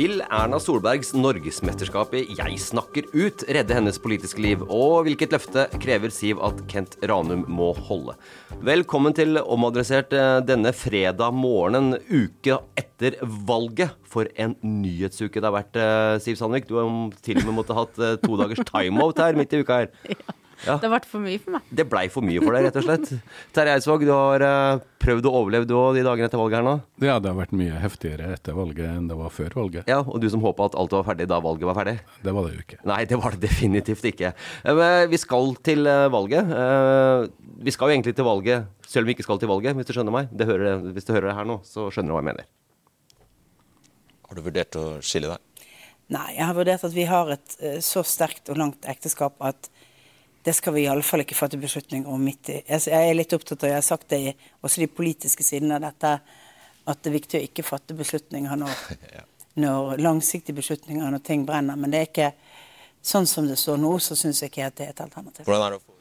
[0.00, 4.62] Vil Erna Solbergs norgesmesterskap i Jeg snakker ut redde hennes politiske liv?
[4.72, 8.14] Og hvilket løfte krever Siv at Kent Ranum må holde?
[8.64, 13.18] Velkommen til Omadressert eh, denne fredag morgenen, uke etter
[13.50, 13.92] valget.
[14.08, 16.70] For en nyhetsuke det har vært, eh, Siv Sandvik.
[16.70, 16.88] Du har
[17.20, 19.96] til og med måttet hatt eh, to dagers timeout her midt i uka her.
[20.16, 20.39] Ja.
[20.60, 21.68] Det ble for mye for meg.
[21.72, 23.10] Det blei for mye for deg, rett og slett.
[23.56, 26.66] Terje Eidsvåg, du har uh, prøvd å overleve du òg de dagene etter valget her
[26.66, 26.74] nå?
[27.00, 29.88] Ja, det har vært mye heftigere etter valget enn det var før valget.
[29.90, 31.96] Ja, Og du som håpa at alt var ferdig da valget var ferdig?
[32.26, 32.80] Det var det jo ikke.
[32.92, 34.34] Nei, det var det definitivt ikke.
[34.68, 36.54] Uh, vi skal til uh, valget.
[37.60, 39.94] vi skal jo egentlig til valget selv om vi ikke skal til valget, hvis du
[39.96, 40.32] skjønner meg.
[40.50, 42.48] Hører, hvis du hører det her nå, så skjønner du hva jeg mener.
[44.28, 45.68] Har du vurdert å skille deg?
[46.10, 47.54] Nei, jeg har vurdert at vi har et
[47.86, 49.70] så sterkt og langt ekteskap at
[50.42, 52.60] det skal vi i alle fall ikke fatte beslutninger om midt i.
[52.64, 54.32] Jeg er litt opptatt av, jeg har sagt det i
[54.64, 56.14] også de politiske sidene av dette,
[56.90, 58.82] at det er viktig å ikke fatte beslutninger når,
[59.64, 61.76] når langsiktige beslutninger når ting brenner.
[61.76, 62.32] Men det er ikke
[63.04, 65.44] sånn som det står nå, så syns jeg ikke at det er et alternativ.
[65.48, 66.00] Hvordan er det å få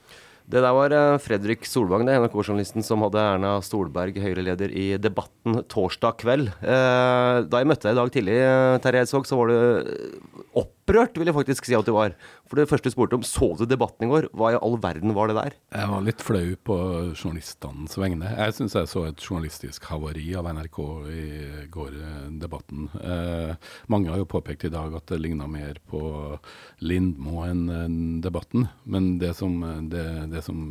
[0.49, 5.59] det der var eh, Fredrik Solvang, det NRK-journalisten som hadde Erna Stolberg, Høyre-leder, i Debatten
[5.69, 6.49] torsdag kveld.
[6.63, 9.59] Eh, da jeg møtte deg i dag tidlig, eh, Terje Eidsvåg, så var du
[10.89, 12.15] opprørt, vil jeg faktisk si at du var.
[12.49, 14.29] For det første du spurte om, så du debatten i går?
[14.33, 15.57] Hva i all verden var det der?
[15.75, 16.77] Jeg var litt flau på
[17.13, 18.31] journalistenes vegne.
[18.33, 20.79] Jeg syns jeg så et journalistisk havari av NRK
[21.13, 21.25] i
[21.71, 21.97] går,
[22.41, 22.87] debatten.
[23.03, 23.53] Eh,
[23.91, 26.01] mange har jo påpekt i dag at det ligna mer på
[26.81, 28.67] Lindmo enn debatten.
[28.89, 29.59] Men det som,
[29.91, 30.63] det, det som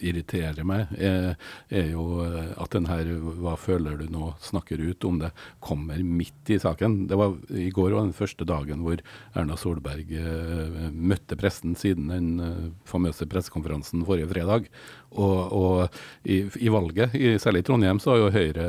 [0.00, 1.34] irriterer meg, er,
[1.68, 2.22] er, jo
[2.56, 7.06] at den her 'hva føler du nå?' snakker ut om det, kommer midt i saken.
[7.08, 9.00] Det var, I går var den første dagen hvor
[9.36, 14.68] Erna Solberg eh, møtte pressen siden den uh, famøse pressekonferansen forrige fredag.
[15.16, 18.66] Og, og i, i, valget, i, særlig i Trondheim, så har jo Høyre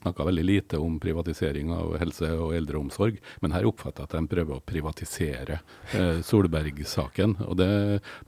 [0.00, 3.20] snakka veldig lite om privatisering av helse og eldreomsorg.
[3.40, 5.60] Men her oppfatter jeg at de prøver å privatisere
[5.94, 7.70] uh, Solberg-saken, og det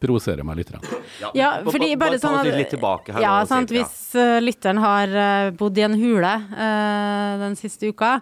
[0.03, 0.73] provoserer meg litt.
[1.21, 3.25] Ja, ja fordi bare sånn at, litt tilbake her.
[3.25, 6.33] Ja, sant, Hvis uh, lytteren har bodd i en hule
[7.43, 8.19] den siste uka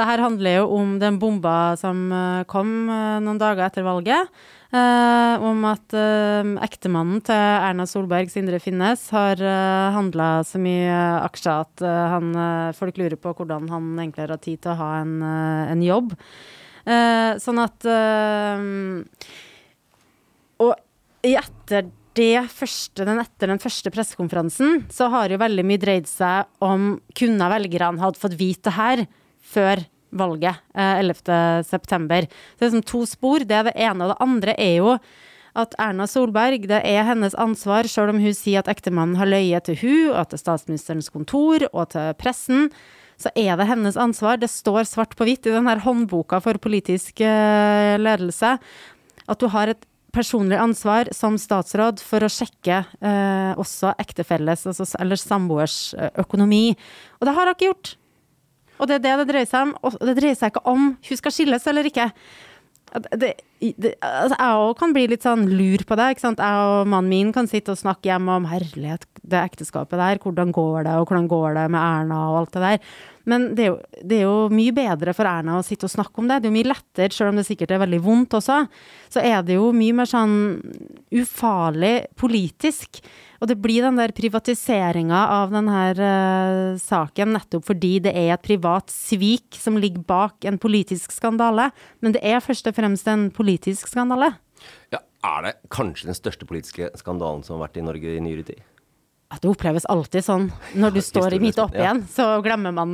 [0.00, 2.08] det her handler jo om den bomba som
[2.48, 4.32] kom noen dager etter valget.
[4.70, 10.94] Eh, om at eh, ektemannen til Erna Solberg, Sindre Finnes, har eh, handla så mye
[11.24, 12.30] aksjer at eh, han,
[12.78, 15.16] folk lurer på hvordan han egentlig har hatt tid til å ha en,
[15.74, 16.14] en jobb.
[17.42, 17.84] sånn at
[20.64, 20.70] Og
[21.26, 26.46] etter det første, den etter den første pressekonferansen, så har jo veldig mye dreid seg
[26.62, 29.04] om kunne velgerne hatt fått vite det her
[29.50, 32.28] før valget eh, 11.9.
[32.58, 33.44] Det er som to spor.
[33.46, 34.06] Det er det ene.
[34.06, 34.94] Og det andre er jo
[35.58, 39.66] at Erna Solberg, det er hennes ansvar, selv om hun sier at ektemannen har løyet
[39.66, 42.68] til hun, og til statsministerens kontor og til pressen,
[43.20, 44.38] så er det hennes ansvar.
[44.40, 48.56] Det står svart på hvitt i denne håndboka for politisk eh, ledelse
[49.30, 54.88] at du har et personlig ansvar som statsråd for å sjekke eh, også ektefelles altså,
[54.98, 56.72] eller samboers eh, økonomi.
[57.20, 57.92] Og det har hun ikke gjort.
[58.80, 59.74] Og det er det det dreier seg om.
[59.84, 62.08] Og det dreier seg ikke om hun skal skilles eller ikke.
[62.90, 66.08] Det, det, altså jeg òg kan bli litt sånn lur på det.
[66.10, 66.42] ikke sant?
[66.42, 70.18] Jeg og mannen min kan sitte og snakke hjemme om herlighet, det ekteskapet der.
[70.22, 72.94] Hvordan går det, og hvordan går det med Erna og alt det der.
[73.28, 76.22] Men det er, jo, det er, jo, mye bedre for Erna å sitte og snakke
[76.22, 76.40] om det.
[76.40, 78.60] Det er jo mye lettere, selv om det sikkert er veldig vondt også.
[79.12, 80.36] Så er det jo mye mer sånn
[81.20, 83.02] ufarlig politisk.
[83.40, 88.44] Og det blir den der privatiseringa av denne uh, saken nettopp fordi det er et
[88.44, 91.70] privat svik som ligger bak en politisk skandale.
[92.04, 94.34] Men det er først og fremst en politisk skandale.
[94.92, 98.44] Ja, Er det kanskje den største politiske skandalen som har vært i Norge i nyere
[98.48, 98.60] tid?
[99.30, 100.48] At det oppleves alltid sånn.
[100.74, 101.84] Når du står midt oppi ja.
[101.84, 102.90] igjen, så glemmer man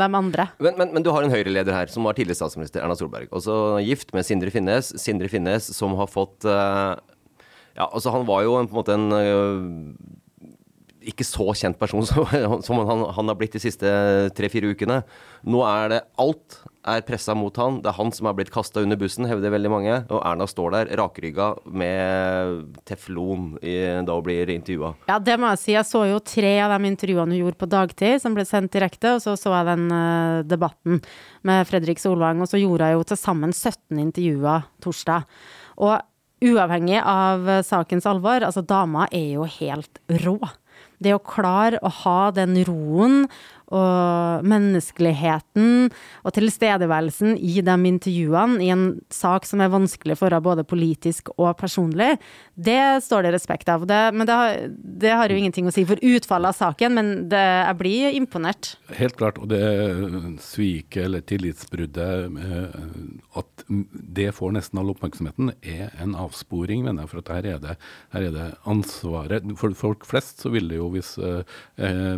[0.00, 0.48] de andre.
[0.58, 3.30] Men, men, men du har en Høyre-leder her som var tidligere statsminister, Erna Solberg.
[3.30, 4.90] Også gift med Sindre Finnes.
[4.98, 6.98] Sindre Finnes som har fått uh,
[7.78, 10.26] Ja, altså han var jo en, på en måte en uh,
[11.06, 12.26] ikke så kjent person som,
[12.66, 13.90] som han, han, har blitt de siste
[14.34, 15.04] tre-fire ukene.
[15.46, 17.80] Nå er det alt er pressa mot han.
[17.82, 19.98] Det er han som er blitt kasta under bussen, hevder veldig mange.
[20.08, 24.94] Og Erna står der rakrygga med teflon i, da hun blir intervjua.
[25.10, 25.72] Ja, det må jeg si.
[25.74, 29.16] Jeg så jo tre av de intervjuene hun gjorde på dagtid, som ble sendt direkte.
[29.16, 31.00] Og så så jeg den uh, debatten
[31.46, 32.42] med Fredrik Solvang.
[32.44, 35.26] Og så gjorde jeg jo til sammen 17 intervjuer torsdag.
[35.82, 35.98] Og
[36.46, 40.38] uavhengig av sakens alvor, altså dama er jo helt rå.
[41.02, 43.26] Det å klare å ha den roen
[43.74, 45.88] og menneskeligheten
[46.22, 51.32] og tilstedeværelsen i de intervjuene i en sak som er vanskelig for henne både politisk
[51.36, 52.16] og personlig,
[52.54, 53.86] det står det respekt av.
[53.88, 57.10] Det, men det har, det har, jo ingenting å si for utfallet av saken, men
[57.32, 58.74] det, jeg blir imponert.
[58.96, 59.62] Helt klart, og det
[60.44, 62.78] sviket eller tillitsbruddet, eh,
[63.40, 67.12] at det får nesten all oppmerksomheten, er en avsporing, mener jeg.
[67.12, 67.76] For at her er det,
[68.14, 71.42] her er det ansvaret For folk flest så vil det jo, hvis eh,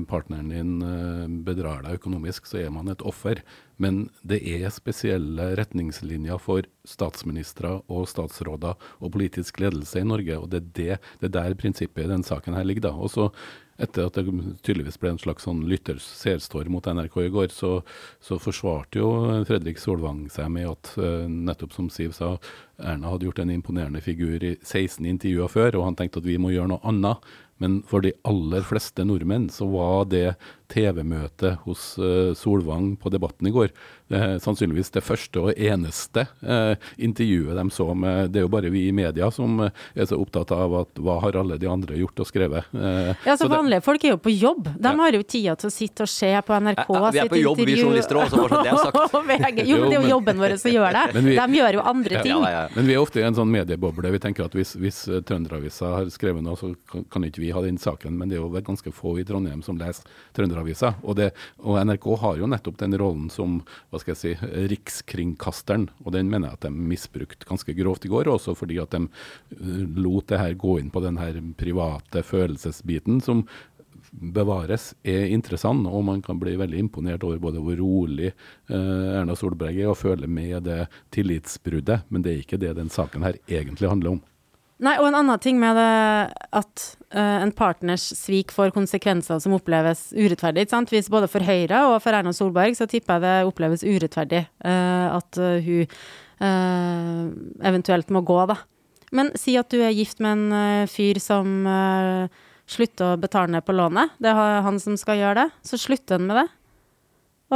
[0.09, 3.43] partneren din eh, bedrar deg økonomisk, så er man et offer.
[3.79, 10.51] Men det er spesielle retningslinjer for statsministre og statsråder og politisk ledelse i Norge, og
[10.53, 12.89] det er det, det er der prinsippet i denne saken her ligger.
[12.91, 12.95] da.
[12.99, 13.31] Og så
[13.79, 14.27] etter at det
[14.67, 17.73] tydeligvis ble en slags sånn lytter-seerstorm mot NRK i går, så,
[18.19, 19.11] så, forsvarte jo
[19.47, 22.35] Fredrik Solvang seg med at uh, nettopp som Siv sa,
[22.83, 26.39] Erna hadde gjort en imponerende figur i 16 intervjuer før, og han tenkte at vi
[26.43, 27.31] må gjøre noe annet.
[27.63, 30.27] Men for de aller fleste nordmenn så var det
[30.69, 33.73] TV-møtet hos uh, Solvang på Debatten i går
[34.09, 38.87] sannsynligvis det første og eneste uh, intervjuet de så med Det er jo bare vi
[38.89, 42.29] i media som er så opptatt av at hva har alle de andre gjort og
[42.31, 42.71] skrevet.
[42.73, 44.71] ja, så, så Vanlige det, folk er jo på jobb.
[44.79, 44.95] De ja.
[45.03, 47.61] har jo tida til å sitte og se på NRK ja, Vi er på jobb,
[47.61, 47.75] intervju.
[47.75, 49.63] vi journalister òg, så det er sagt.
[49.69, 51.05] jo, men det er jo jobben vår som gjør det.
[51.29, 52.45] Vi, de gjør jo andre ting.
[52.49, 54.09] Ja, men vi er ofte i en sånn medieboble.
[54.15, 57.61] Vi tenker at hvis, hvis Trønderavisa har skrevet noe, så kan, kan ikke vi ha
[57.65, 58.17] den saken.
[58.17, 60.95] Men det er jo ganske få i Trondheim som leser Trønderavisa Trønderavisa.
[61.03, 61.31] Og, det,
[61.63, 63.61] og NRK har jo nettopp den rollen som
[63.91, 68.13] hva skal jeg si, rikskringkasteren, og den mener jeg at de misbrukte ganske grovt i
[68.13, 72.23] går, også fordi at de eh, lot det her gå inn på den her private
[72.27, 73.45] følelsesbiten som
[74.09, 79.37] bevares, er interessant, og man kan bli veldig imponert over både hvor rolig eh, Erna
[79.37, 83.39] Solberg er og føle med det tillitsbruddet, men det er ikke det den saken her
[83.47, 84.23] egentlig handler om.
[84.79, 85.93] Nei, og en annen ting med det
[86.55, 90.69] at uh, en partners svik får konsekvenser som oppleves urettferdig.
[90.93, 95.19] Hvis både for Høyre og for Erna Solberg så tipper jeg det oppleves urettferdig uh,
[95.19, 95.99] at uh, hun
[96.39, 98.55] eventuelt må gå, da.
[99.11, 101.65] Men si at du er gift med en fyr som
[102.71, 104.13] slutter å betale ned på lånet.
[104.23, 105.47] Det er han som skal gjøre det.
[105.67, 106.47] Så slutter han med det.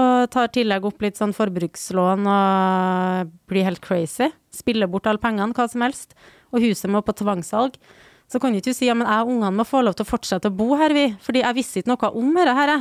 [0.02, 4.32] Og tar tillegg opp litt sånn forbrukslån og blir helt crazy.
[4.50, 6.16] Spiller bort alle pengene, hva som helst
[6.52, 7.78] og huset må på tvangssalg,
[8.30, 10.48] så kan du ikke si ja, jeg og ungene må få lov til å fortsette
[10.48, 12.76] å bo her, vi, fordi jeg visste ikke noe om dette her,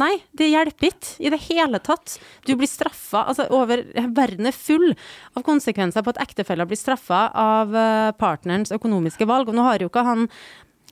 [0.00, 2.14] Nei, det hjelper ikke i det hele tatt.
[2.48, 3.82] Du blir straffa altså over
[4.16, 4.94] Verden er full
[5.36, 9.50] av konsekvenser på at ektefeller blir straffa av eh, partnerens økonomiske valg.
[9.50, 10.24] Og nå har jo ikke han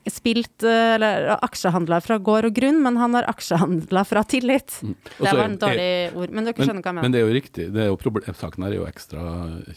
[0.09, 4.79] spilt eh, eller aksjehandla fra gård og grunn, men han har aksjehandla fra tillit.
[4.81, 4.95] Mm.
[5.17, 7.05] Det var en dårlig ord, men dere skjønner hva jeg mener.
[7.05, 7.67] Men det er jo riktig.
[7.75, 9.25] Det er jo saken her er jo ekstra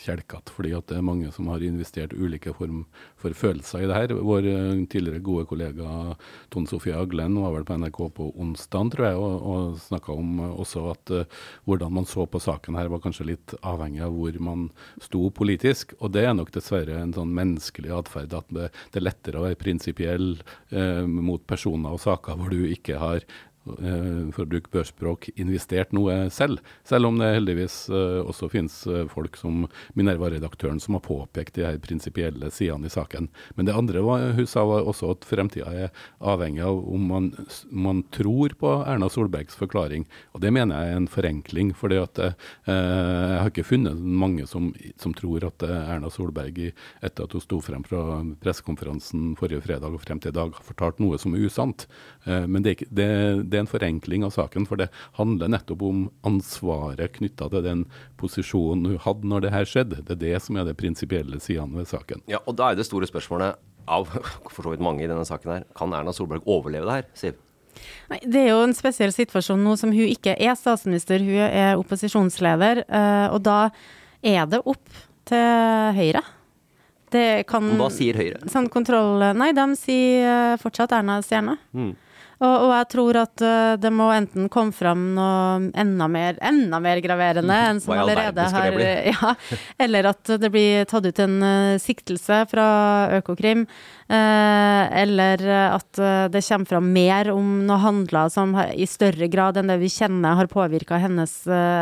[0.04, 2.84] kjelkete, fordi at det er mange som har investert ulike form
[3.24, 4.14] for følelser i det her.
[4.14, 6.14] Vår eh, tidligere gode kollega
[6.52, 10.42] Tone Sofie Aglen var vel på NRK på onsdag, tror jeg, og, og snakka om
[10.50, 14.38] også at uh, hvordan man så på saken her var kanskje litt avhengig av hvor
[14.44, 14.68] man
[15.02, 15.96] sto politisk.
[16.00, 19.46] Og det er nok dessverre en sånn menneskelig atferd at det, det er lettere å
[19.46, 20.30] være prinsipiell
[20.74, 25.92] eh, mot personer og saker hvor du ikke har Eh, for å bruke børsspråk, investert
[25.96, 26.60] noe selv.
[26.84, 29.64] Selv om det heldigvis uh, også finnes uh, folk som
[29.96, 33.30] Minerva-redaktøren som har påpekt de her prinsipielle sidene i saken.
[33.56, 37.30] Men det andre var, hun sa var også at fremtida er avhengig av om man,
[37.70, 40.04] man, tror på Erna Solbergs forklaring.
[40.36, 41.72] Og det mener jeg er en forenkling.
[41.78, 42.34] For eh,
[42.68, 46.60] jeg har ikke funnet mange som, som tror at Erna Solberg,
[47.00, 50.68] etter at hun sto frem fra pressekonferansen forrige fredag og frem til i dag, har
[50.68, 51.86] fortalt noe som er usant.
[52.24, 53.08] Men det, det,
[53.50, 54.88] det det er en forenkling av saken, for det
[55.18, 57.84] handler nettopp om ansvaret knytta til den
[58.20, 60.02] posisjonen hun hadde når det her skjedde.
[60.02, 62.24] Det er det som er det prinsipielle sidene ved saken.
[62.30, 64.10] Ja, og da er det store spørsmålet av
[64.54, 67.40] for så vidt mange i denne saken her, kan Erna Solberg overleve det her, Siv?
[68.10, 71.74] Nei, Det er jo en spesiell situasjon nå som hun ikke er statsminister, hun er
[71.80, 72.84] opposisjonsleder.
[72.86, 73.58] Eh, og da
[74.24, 76.22] er det opp til Høyre
[77.14, 78.40] det kan Hva sier Høyre?
[78.50, 81.54] Sånn kontroll Nei, de sier eh, fortsatt Erna Stjerne.
[82.42, 86.80] Og, og jeg tror at eh, det må enten komme fram noe enda mer, enda
[86.82, 88.78] mer graverende enn som allerede har
[89.12, 89.34] ja,
[89.86, 92.66] Eller at det blir tatt ut en eh, siktelse fra
[93.20, 93.66] Økokrim.
[94.08, 96.00] eh, eller at
[96.32, 100.36] det kommer fram mer om noe handla som i større grad enn det vi kjenner
[100.38, 101.32] har påvirka hennes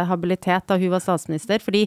[0.08, 1.62] habilitet da hun var statsminister.
[1.62, 1.86] Fordi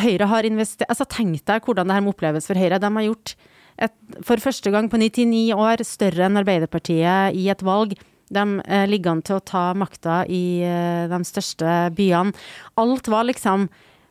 [0.00, 2.80] Høyre har investert Altså Tenk deg hvordan det her må oppleves for Høyre.
[2.80, 3.34] De har gjort
[3.78, 3.94] et,
[4.26, 7.94] for første gang på 99 år større enn Arbeiderpartiet i et valg.
[8.34, 12.34] De eh, ligger an til å ta makta i eh, de største byene.
[12.80, 13.68] Alt var liksom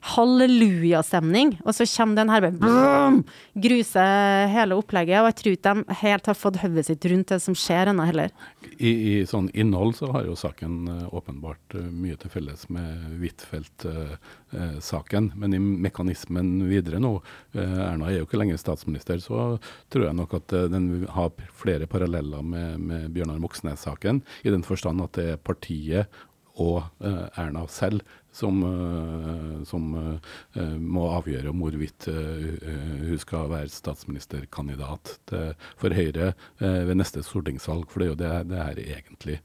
[0.08, 3.24] hallelujastemning, og så kommer den her bare
[3.58, 5.22] gruser hele opplegget.
[5.22, 8.04] Og jeg tror ikke de helt har fått hodet sitt rundt det som skjer ennå
[8.08, 8.30] heller.
[8.78, 12.88] I, I sånn innhold så har jo saken eh, åpenbart eh, mye til felles med
[13.22, 15.32] Huitfeldt-saken.
[15.36, 17.14] men i mekanismen videre nå,
[17.58, 19.36] eh, Erna er jo ikke lenger statsminister, så
[19.94, 24.16] tror jeg nok at eh, den har flere paralleller med, med Bjørnar Moxnes-saken.
[24.44, 26.06] I den forstand at det er partiet
[26.62, 33.72] og eh, Erna selv som, eh, som eh, må avgjøre om hvorvidt hun skal være
[33.74, 37.88] statsministerkandidat til, for Høyre ved neste stortingsvalg.
[37.92, 39.40] For det er jo det, det her egentlig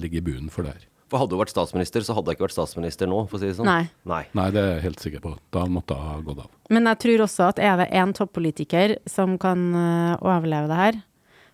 [0.00, 0.86] ligger i bunnen for det her.
[1.10, 3.48] For hadde hun vært statsminister, så hadde hun ikke vært statsminister nå, for å si
[3.50, 3.66] det sånn.
[3.66, 3.90] Nei.
[4.06, 4.22] Nei.
[4.38, 5.32] Nei, det er jeg helt sikker på.
[5.54, 6.50] Da måtte hun ha gått av.
[6.70, 11.00] Men jeg tror også at er det én toppolitiker som kan overleve det her,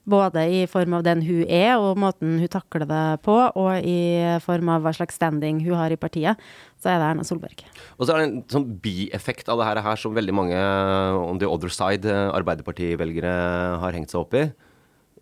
[0.07, 4.39] både i form av den hun er og måten hun takler det på, og i
[4.45, 6.39] form av hva slags standing hun har i partiet,
[6.81, 7.65] så er det Erna Solberg.
[7.99, 10.61] Og så er det en sånn bieffekt av det her, her som veldig mange
[11.19, 13.35] on the other side, Arbeiderparti-velgere
[13.83, 14.47] har hengt seg opp i.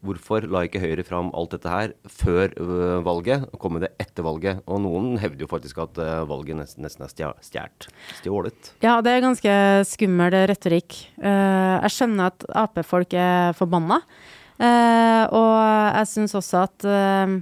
[0.05, 3.95] Hvorfor la ikke Høyre fram alt dette her før øh, valget, og kom med det
[4.03, 4.61] etter valget?
[4.69, 7.89] Og noen hevder jo faktisk at øh, valget nesten, nesten er stjålet.
[8.21, 8.73] Stjålet.
[8.85, 9.55] Ja, det er ganske
[9.89, 10.99] skummel retorikk.
[11.17, 14.03] Eh, jeg skjønner at Ap-folk er forbanna.
[14.63, 15.55] Eh, og
[15.99, 17.33] jeg syns også at eh,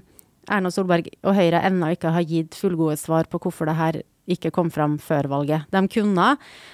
[0.52, 4.00] Erna Solberg og Høyre ennå ikke har gitt fullgode svar på hvorfor det her
[4.32, 5.68] ikke kom fram før valget.
[5.74, 6.28] De kunne.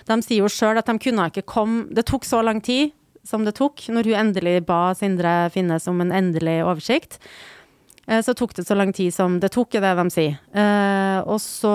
[0.07, 2.93] De sier jo sjøl at de kunne ikke komme Det tok så lang tid
[3.27, 7.19] som det tok, når hun endelig ba Sindre Finnes om en endelig oversikt.
[8.07, 10.39] Eh, Så tok det så lang tid som det tok, er det de sier.
[11.29, 11.75] Og så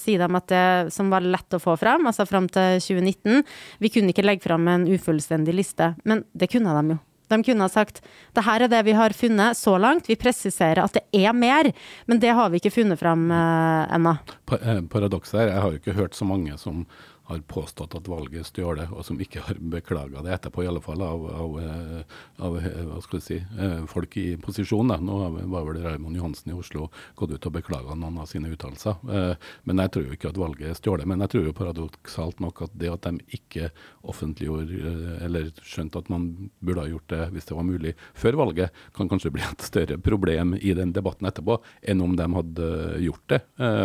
[0.00, 3.44] sier de at det som var lett å få fram, altså fram til 2019
[3.84, 7.02] Vi kunne ikke legge fram en ufullstendig liste, men det kunne de jo.
[7.32, 8.02] De kunne ha sagt
[8.36, 11.70] det her er det vi har funnet så langt, vi presiserer at det er mer,
[12.10, 14.16] men det har vi ikke funnet fram eh, ennå.
[14.58, 16.84] Eh, paradokset her, jeg har jo ikke hørt så mange som
[17.24, 21.00] har påstått at valget stjålet, og som ikke har beklaga det etterpå, i alle fall
[21.02, 24.92] av, av, eh, av eh, hva skal jeg si, eh, folk i posisjon.
[25.00, 29.00] Nå var vel Raymond Johansen i Oslo gått ut og beklaga noen av sine uttalelser.
[29.64, 31.08] Men jeg tror jo ikke at valget er stjålet.
[31.08, 33.70] Men jeg tror jo paradoksalt nok at det at de ikke
[34.04, 38.82] offentliggjorde, eller skjønte at man burde ha gjort det hvis det var mulig før valget,
[38.96, 42.68] kan kanskje bli et større problem i den debatten etterpå, enn om de hadde
[43.06, 43.40] gjort det,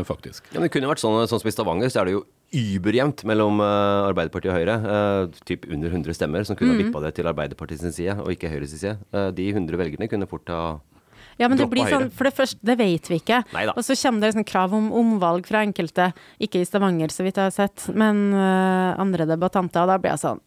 [0.09, 0.51] faktisk.
[0.51, 2.25] Ja, men det kunne vært sånn, sånn som i Stavanger, så er det jo
[2.55, 4.75] überjevnt mellom øh, Arbeiderpartiet og Høyre.
[4.81, 8.31] øh, typ under 100 stemmer som kunne ha vippa det til Arbeiderpartiet sin side, og
[8.33, 8.97] ikke Høyre sin side.
[9.13, 10.79] Eh, de 100 velgerne kunne fort ha
[11.39, 13.43] Ja, men det blir sånn, for det første, det vet vi ikke.
[13.55, 13.71] Neida.
[13.77, 17.39] Og så kommer det sånn krav om omvalg fra enkelte, ikke i Stavanger så vidt
[17.39, 20.41] jeg har sett, men andre debattanter, og da blir jeg sånn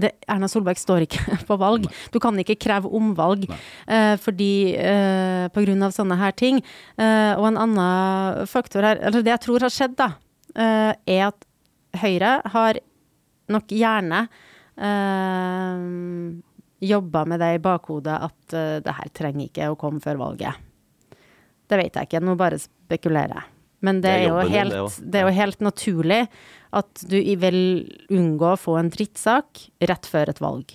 [0.00, 1.88] det, Erna Solberg står ikke på valg.
[2.12, 6.62] Du kan ikke kreve omvalg eh, fordi eh, på grunn av sånne her ting.
[6.96, 10.12] Eh, og en annen faktor her, eller det jeg tror har skjedd, da,
[10.54, 11.47] eh, er at
[12.02, 12.80] Høyre har
[13.52, 14.22] nok gjerne
[14.76, 15.84] øh,
[16.88, 20.64] jobba med det i bakhodet at øh, det her trenger ikke å komme før valget.
[21.68, 23.54] Det vet jeg ikke, nå bare spekulerer jeg.
[23.84, 26.22] Men det, Det er jo jobben helt, det det er jo helt naturlig
[26.78, 27.60] at du vil
[28.10, 30.74] unngå å få en drittsak rett før et valg.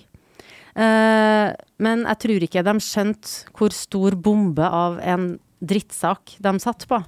[0.74, 1.48] Eh,
[1.84, 6.98] men jeg tror ikke de skjønte hvor stor bombe av en drittsak de satt på.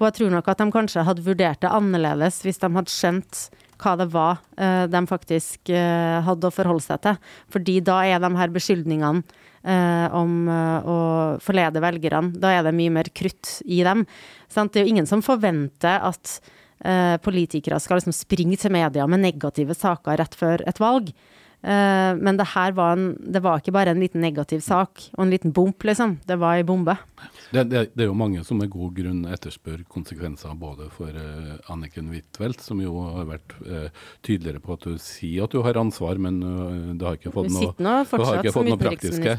[0.00, 3.46] Og jeg tror nok at de kanskje hadde vurdert det annerledes hvis de hadde skjønt
[3.80, 7.18] hva det var eh, de faktisk eh, hadde å forholde seg til.
[7.52, 9.22] Fordi da er de her beskyldningene
[9.62, 10.98] eh, om å
[11.42, 14.06] forlede velgerne, da er det mye mer krutt i dem.
[14.52, 14.74] Sant?
[14.74, 16.38] Det er jo ingen som forventer at
[17.24, 21.06] politikere skal liksom springe til media med negative saker rett før et valg.
[21.64, 25.24] Eh, men det her var, en, det var ikke bare en liten negativ sak og
[25.24, 26.18] en liten bump, liksom.
[26.28, 26.96] Det var ei bombe.
[27.54, 31.54] Det, det, det, er jo mange som med god grunn etterspør konsekvenser både for uh,
[31.72, 33.86] Anniken Huitfeldt, som jo har vært uh,
[34.26, 37.48] tydeligere på at hun sier at hun har ansvar, men uh, det har ikke fått
[37.54, 39.36] noe, nå fortsatt ikke fått noe praktiske.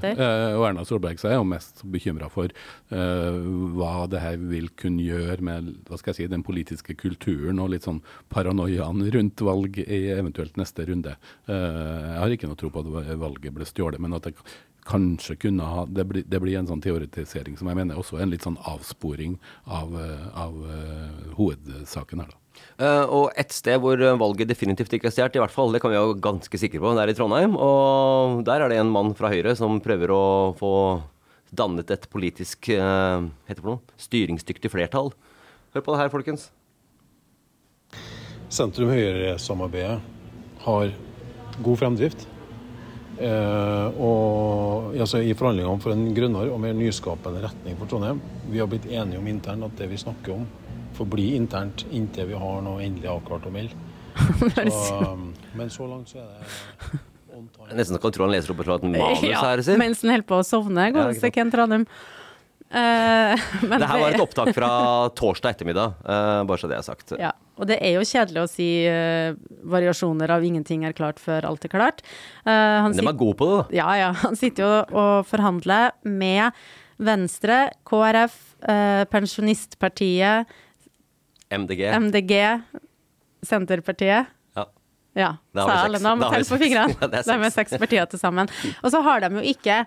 [0.55, 2.49] og Erna Solberg så er jo mest bekymra for
[2.89, 7.71] hva det her vil kunne gjøre med hva skal jeg si, den politiske kulturen og
[7.73, 8.01] litt sånn
[8.33, 11.15] paranoiaen rundt valg i eventuelt neste runde.
[12.15, 14.35] Jeg har ikke noe tro på at valget ble stjålet, men at det
[14.85, 18.27] kanskje kunne ha det blir, det blir en sånn teoretisering som jeg mener også er
[18.27, 22.41] en litt sånn avsporing av, eh, av uh, hovedsaken her, da.
[22.79, 25.91] Uh, og et sted hvor valget definitivt ikke er stjålet, i hvert fall, det kan
[25.91, 27.57] vi være ganske sikre på, det er i Trondheim.
[27.59, 30.25] Og der er det en mann fra Høyre som prøver å
[30.59, 30.71] få
[31.55, 35.11] dannet et politisk uh, heter det noe, styringsdyktig flertall.
[35.75, 36.47] Hør på det her, folkens.
[38.53, 39.97] Sentrum-Høyre-samarbeidet
[40.63, 40.93] har
[41.63, 42.25] god fremdrift.
[43.15, 48.19] Eh, og altså, I forhandlingene for en grønnere og mer nyskapende retning for Trondheim.
[48.51, 50.45] Vi har blitt enige om internt at det vi snakker om,
[50.97, 53.75] får bli internt inntil vi har noe endelig avklart å melde.
[55.55, 56.99] Men så langt så er det
[57.35, 57.71] on time.
[57.75, 59.79] Nesten så kan tro han leser opp et manus Ja, her, Siv.
[59.79, 61.31] mens han holder på å sovne, Ja, godeste.
[61.35, 61.87] Kent Ranum.
[62.75, 63.39] Eh,
[63.69, 64.69] men Det her var et opptak fra
[65.15, 67.13] torsdag ettermiddag, eh, bare så det er sagt.
[67.21, 69.35] Ja, og det er jo kjedelig å si uh,
[69.71, 72.01] variasjoner av ingenting er klart før alt er klart.
[72.43, 72.51] Uh,
[72.83, 73.77] han Men de er gode på det, da.
[73.77, 74.09] Ja, ja.
[74.25, 76.65] Han sitter jo og forhandler med
[76.99, 78.35] Venstre, KrF,
[78.67, 80.51] uh, Pensjonistpartiet,
[81.55, 81.85] MDG.
[82.01, 82.33] MDG,
[83.45, 84.33] Senterpartiet.
[84.57, 84.65] Ja.
[85.15, 86.97] Ja, sa vi alle må telle på fingrene.
[86.97, 87.77] Ja, det er seks.
[87.79, 88.51] partier til sammen.
[88.81, 89.85] Og så har de jo ikke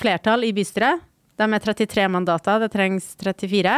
[0.00, 1.04] flertall i bystyret.
[1.36, 3.76] De er 33 mandater, det trengs 34.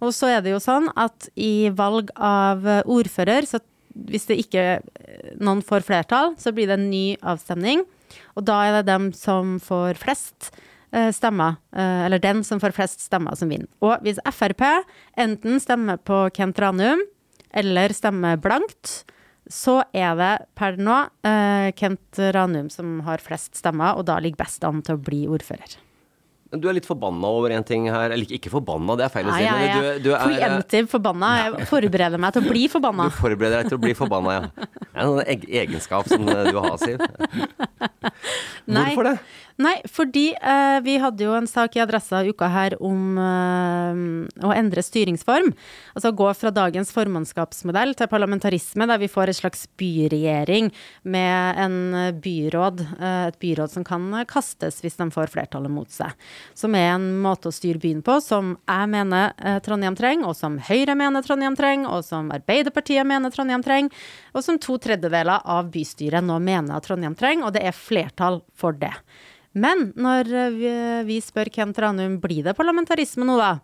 [0.00, 3.62] Og så er det jo sånn at i valg av ordfører, så
[3.94, 7.84] hvis det ikke eh, noen får flertall, så blir det en ny avstemning.
[8.38, 10.50] Og da er det dem som får flest
[10.94, 13.70] eh, stemmer, eh, eller den som får flest stemmer, som vinner.
[13.84, 14.64] Og hvis Frp
[15.20, 17.02] enten stemmer på Kent Ranum,
[17.50, 19.00] eller stemmer blankt,
[19.50, 21.00] så er det per nå
[21.74, 25.74] Kent Ranum som har flest stemmer, og da ligger best an til å bli ordfører.
[26.50, 28.10] Du er litt forbanna over en ting her.
[28.10, 29.44] Eller ikke forbanna, det er feil å si.
[29.44, 29.92] Ja, ja, ja.
[29.98, 31.28] Du, du er, Preemptive forbanna.
[31.38, 33.06] Jeg forbereder meg til å bli forbanna.
[33.06, 34.42] Du forbereder deg til å bli forbanna, ja.
[34.50, 36.98] Det er en sånn egenskap som du har, Siv.
[38.66, 39.14] Hvorfor det?
[39.60, 43.98] Nei, fordi eh, vi hadde jo en sak i Adressa uka her om eh,
[44.46, 45.50] å endre styringsform.
[45.92, 50.70] Altså gå fra dagens formannskapsmodell til parlamentarisme, der vi får en slags byregjering
[51.12, 51.76] med en
[52.24, 56.14] byråd, eh, et byråd som kan kastes hvis de får flertallet mot seg.
[56.56, 60.38] Som er en måte å styre byen på som jeg mener eh, Trondheim trenger, og
[60.38, 65.44] som Høyre mener Trondheim trenger, og som Arbeiderpartiet mener Trondheim trenger, og som to tredjedeler
[65.44, 68.94] av bystyret nå mener at Trondheim trenger, og det er flertall for det.
[69.58, 70.72] Men når eh, vi,
[71.08, 73.56] vi spør Kent Ranum blir det parlamentarisme nå, da,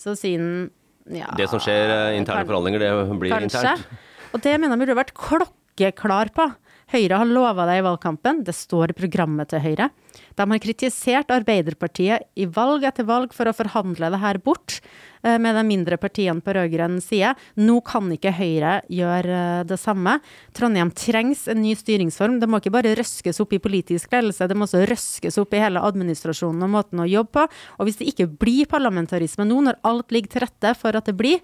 [0.00, 0.70] så sier han
[1.10, 3.62] ja Det som skjer eh, interne forhandlinger, det blir Kanskje.
[3.62, 4.08] internt.
[4.34, 6.46] Og det mener jeg burde vært klokkeklar på.
[6.90, 9.92] Høyre har lova det i valgkampen, det står i programmet til Høyre.
[10.34, 14.80] De har kritisert Arbeiderpartiet i valg etter valg for å forhandle det her bort
[15.22, 17.36] eh, med de mindre partiene på rød-grønn side.
[17.62, 20.16] Nå kan ikke Høyre gjøre eh, det samme.
[20.56, 22.40] Trondheim trengs en ny styringsform.
[22.42, 25.62] Det må ikke bare røskes opp i politisk ledelse, det må også røskes opp i
[25.62, 27.48] hele administrasjonen og måten å jobbe på.
[27.78, 31.14] Og hvis det ikke blir parlamentarisme nå, når alt ligger til rette for at det
[31.22, 31.38] blir,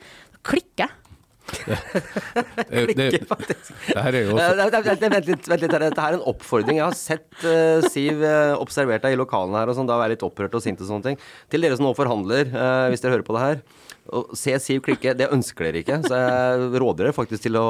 [0.46, 0.90] klikker
[1.46, 5.72] Det, det, det her er jo Vent litt, vent litt.
[5.72, 5.84] her.
[5.86, 6.80] Dette er en oppfordring.
[6.80, 10.16] Jeg har sett uh, Siv uh, observert deg i lokalene her og sånn, da være
[10.16, 11.20] litt opprørt og sint og sånne ting.
[11.52, 13.60] Til dere som nå forhandler, uh, hvis dere hører på det her.
[14.06, 15.98] Å se Siv klikke, det ønsker dere ikke.
[16.06, 17.66] Så jeg råder dere faktisk til å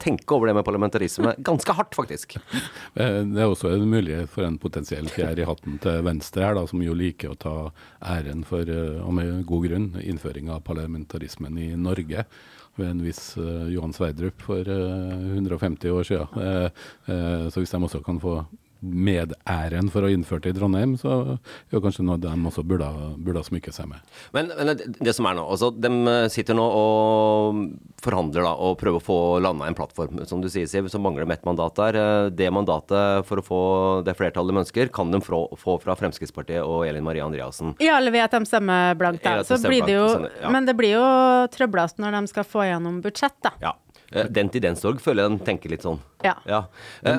[0.00, 2.36] tenke over det med parlamentarisme ganske hardt, faktisk.
[2.94, 6.66] Det er også en mulighet for en potensiell fjær i hatten til Venstre her, da,
[6.68, 7.56] som jo liker å ta
[8.04, 12.26] æren for, og med god grunn, innføring av parlamentarismen i Norge.
[12.78, 16.40] Ved en viss eh, Johan Sverdrup for eh, 150 år siden.
[16.42, 16.70] Eh,
[17.10, 18.38] eh, så hvis de også kan få
[18.82, 21.38] medæren for å innføre det i Trondheim, så er
[21.72, 23.98] det kanskje noe de også burde, ha- burde smykke seg med.
[24.36, 25.90] Men, men det, det som er nå, altså de
[26.30, 27.62] sitter nå og
[28.04, 30.20] forhandler da, og prøver å få landa en plattform.
[30.30, 31.98] Som du sier, Siv, så mangler de ett mandat der.
[31.98, 33.60] Eh, Det mandatet for å få
[34.06, 37.74] det flertallet de ønsker, kan de få, få fra Fremskrittspartiet og Elin Marie Andreassen.
[37.82, 39.38] Ja, eller ved at de stemmer blankt, da.
[39.42, 40.52] de Så stemmer blir det jo, sånn, ja.
[40.54, 41.06] Men det blir jo
[41.54, 43.54] trøblete når de skal få gjennom budsjett, da.
[43.62, 43.74] Ja.
[44.12, 45.98] Eh, Den til den sorg føler jeg de tenker litt sånn.
[46.24, 46.36] Ja.
[46.48, 46.62] Ja.
[47.04, 47.18] Eh,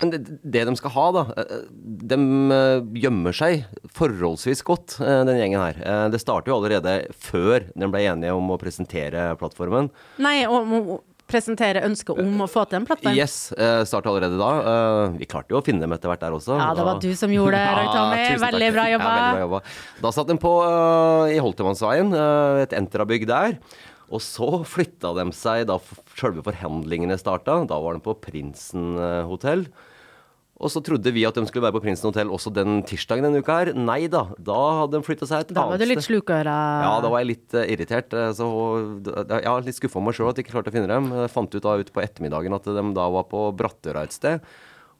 [0.00, 1.66] Men det, det de skal ha, da eh,
[2.12, 2.16] De
[2.56, 6.08] eh, gjemmer seg forholdsvis godt, eh, den gjengen her.
[6.12, 9.90] Det starter jo allerede før de ble enige om å presentere plattformen.
[10.22, 13.14] Nei, om å presentere ønsket om å få til en plattform.
[13.14, 13.52] Yes,
[13.86, 14.48] starta allerede da.
[15.14, 16.56] Vi klarte jo å finne dem etter hvert der også.
[16.58, 18.24] Ja, det var du som gjorde det, Roy Tommy.
[18.24, 18.40] takk.
[18.48, 19.12] Veldig bra jobba.
[19.12, 19.60] Ja, veldig bra jobba.
[20.02, 20.54] Da satt de på
[21.30, 22.10] i Holtermannsveien,
[22.64, 23.60] et Entra-bygg der.
[24.10, 25.76] Og så flytta de seg da
[26.18, 27.60] sjølve forhandlingene starta.
[27.70, 28.96] Da var de på Prinsen
[29.30, 29.68] hotell.
[30.60, 33.40] Og så trodde vi at de skulle være på Prinsen hotell også den tirsdagen denne
[33.40, 33.70] uka her.
[33.72, 35.56] Nei da, da hadde de flytta seg et annet sted.
[35.56, 36.56] Da var du litt slukøra.
[36.84, 38.12] Ja, da var jeg litt uh, irritert.
[38.12, 38.48] eh, Så
[39.08, 41.08] jeg ja, litt skuffa over meg sjøl at jeg ikke klarte å finne dem.
[41.22, 44.44] Jeg fant ut da ut på ettermiddagen at de da var på Brattøra et sted.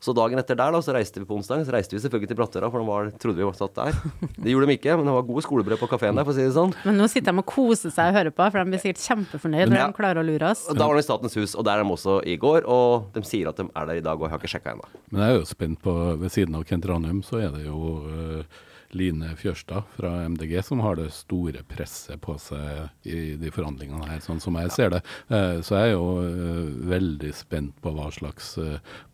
[0.00, 1.66] Så dagen etter der da, så reiste vi på onsdag.
[1.68, 3.98] Så reiste vi selvfølgelig til Brattøra, for de var, trodde vi var satt der.
[4.40, 6.46] Det gjorde de ikke, men det var gode skolebrød på kafeen der, for å si
[6.46, 6.72] det sånn.
[6.88, 9.68] Men nå sitter de og koser seg og hører på, for de blir sikkert kjempefornøyd
[9.68, 9.86] når Ja.
[9.92, 10.64] de klarer å lure oss.
[10.72, 12.64] Da var de i Statens hus, og der er de også i går.
[12.64, 14.88] Og de sier at de er der i dag, og jeg har ikke sjekka ennå.
[15.12, 17.92] Men jeg er jo spent på Ved siden av Kent Ranum så er det jo
[18.08, 18.60] uh,
[18.96, 24.24] Line Fjørstad fra MDG som har det store presset på seg i de forhandlingene her,
[24.24, 25.02] sånn som jeg ser det.
[25.30, 28.56] Uh, så jeg er jo uh, veldig spent på hva slags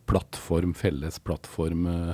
[0.07, 2.09] plattform, felles plattform, eh,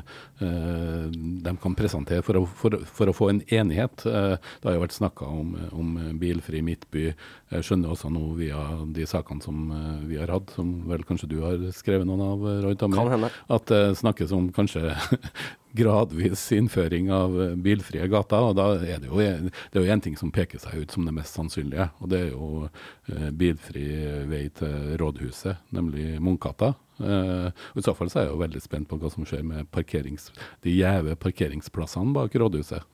[0.47, 1.05] eh,
[1.45, 4.05] de kan presentere for å, for, for å få en enighet.
[4.09, 7.11] Eh, det har jo vært snakka om, om bilfri midtby.
[7.53, 8.59] Jeg skjønner også nå via
[8.95, 9.67] de sakene som
[10.09, 12.77] vi har hatt, som vel kanskje du har skrevet noen av, Roy
[13.13, 13.29] hende.
[13.53, 14.95] at det snakkes om kanskje
[15.77, 18.49] gradvis innføring av bilfrie gater.
[18.49, 21.05] og da er Det jo det er jo en ting som peker seg ut som
[21.05, 23.85] det mest sannsynlige, og det er jo bilfri
[24.29, 26.73] vei til rådhuset, nemlig Munkgata.
[27.01, 29.69] Og I så fall så er jeg jo veldig spent på hva som skjer med
[30.63, 32.85] de gjeve parkeringsplassene bak rådhuset.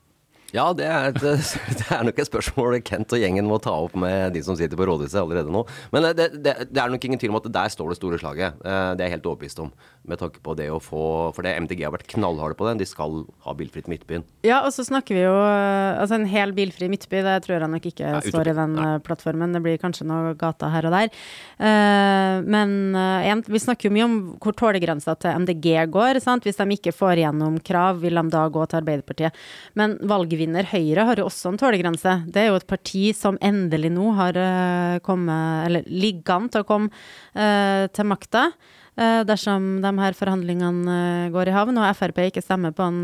[0.56, 1.22] Ja, det er, et,
[1.80, 4.80] det er nok et spørsmål Kent og gjengen må ta opp med de som sitter
[4.80, 5.62] på rådhuset allerede nå.
[5.94, 8.58] Men det, det, det er nok ingen tvil om at der står det store slaget.
[8.66, 9.70] Eh, Det er jeg helt overbevist om.
[10.10, 11.02] Med tanke på det å få
[11.36, 12.80] For det MDG har vært knallharde på den.
[12.82, 14.24] De skal ha bilfritt Midtbyen.
[14.48, 17.70] Ja, og så snakker vi jo eh, Altså, en hel bilfri midtby, det tror jeg
[17.76, 18.88] nok ikke Nei, står i den nei.
[18.96, 19.54] eh, plattformen.
[19.54, 21.12] Det blir kanskje noe gata her og der.
[21.60, 26.22] Eh, men eh, en, vi snakker jo mye om hvor tålegrensa til MDG går.
[26.24, 26.48] Sant?
[26.48, 29.38] Hvis de ikke får igjennom krav, vil de da gå til Arbeiderpartiet.
[29.78, 29.98] Men
[30.40, 32.24] valgvinner Høyre har jo også en tålegrense.
[32.32, 36.64] Det er jo et parti som endelig nå har eh, kommet, eller ligger an til
[36.64, 36.90] å komme
[37.36, 38.52] eh, til makta.
[38.96, 43.04] eh, dersom de her forhandlingene eh, går i havn, og Frp ikke stemmer på en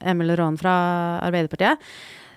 [0.00, 0.74] Emil Raan fra
[1.22, 1.78] Arbeiderpartiet.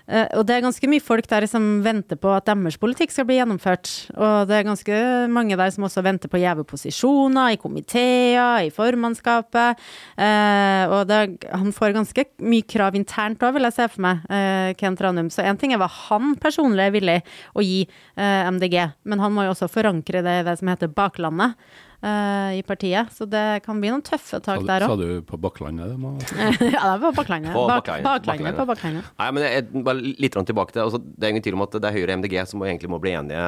[0.08, 3.26] Eh, og det er ganske mye folk der som venter på at deres politikk skal
[3.28, 3.90] bli gjennomført.
[4.16, 5.00] Og det er ganske
[5.32, 9.80] mange der som også venter på gjeve posisjoner i komiteer, i formannskapet.
[10.16, 11.20] Eh, og det,
[11.52, 15.28] han får ganske mye krav internt òg, vil jeg se for meg, Ken Kent Ranum.
[15.32, 17.18] Så én ting er hva han personlig er villig
[17.52, 20.92] å gi eh, MDG, men han må jo også forankre det i det som heter
[20.92, 21.58] baklandet.
[22.02, 24.92] Eh, I partiet, så det kan bli noen tøffe tak der òg.
[24.92, 25.96] sa du på Bakklandet?
[26.74, 27.52] Ja, det var baklandet.
[27.52, 28.04] På Bak, baklandet.
[28.04, 29.10] baklandet på baklandet.
[29.18, 31.88] Nei, men jeg, bare litt tilbake til altså, Det er ingen tvil om at det
[31.90, 33.44] er Høyre og MDG som egentlig må bli enige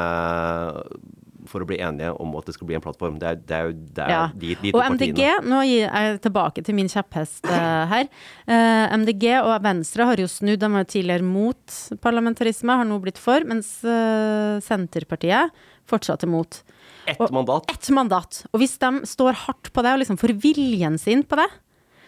[1.48, 3.18] for å bli enige om at det skal bli en plattform.
[3.20, 4.22] Det er, det er jo det er Ja.
[4.34, 5.48] de, de Og MDG, partiene.
[5.50, 8.10] nå gir jeg tilbake til min kjepphest eh, her.
[8.44, 13.18] Uh, MDG og Venstre har jo snudd, de var tidligere mot parlamentarisme, har nå blitt
[13.20, 15.50] for, mens uh, Senterpartiet
[15.90, 16.60] fortsatt er mot.
[17.06, 17.70] Ett og- mandat.
[17.70, 18.44] Ett mandat.
[18.52, 21.48] Og hvis de står hardt på det, og liksom får viljen sin på det,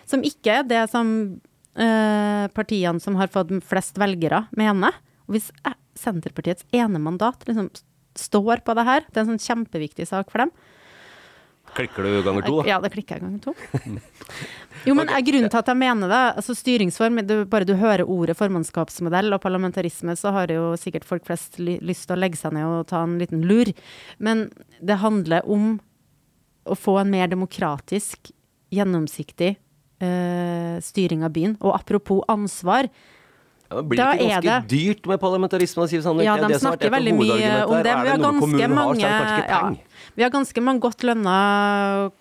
[0.07, 1.41] som ikke er det som
[1.77, 4.93] eh, partiene som har fått flest velgere, mener,
[5.29, 7.71] og hvis eh, Senterpartiets ene mandat liksom
[8.17, 10.51] står på det her, det er en sånn kjempeviktig sak for dem,
[11.77, 12.67] Klikker du ganger to, da?
[12.69, 13.55] ja, det klikker jeg ganger to.
[14.83, 15.23] Jo, men okay.
[15.23, 19.43] grunnen til at jeg mener det, altså styringsform, du, bare du hører ordet formannskapsmodell og
[19.45, 22.89] parlamentarisme, så har jo sikkert folk flest ly lyst til å legge seg ned og
[22.91, 23.71] ta en liten lur.
[24.19, 24.49] Men
[24.83, 25.77] det handler om
[26.67, 28.33] å få en mer demokratisk,
[28.75, 29.53] gjennomsiktig
[30.03, 31.57] eh, styring av byen.
[31.63, 32.91] Og apropos ansvar,
[33.77, 35.89] Men blir det ikke ganske ganske dyrt med parlamentarisme?
[35.91, 36.27] Siv Sandvik?
[36.29, 37.97] Ja, Det de det snakker veldig mye om det.
[38.03, 39.61] Vi har ganske mange har, det ja,
[40.15, 41.37] vi har ganske mange godt lønna